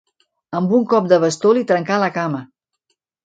[0.59, 2.43] Amb un cop de bastó li trencà la cama.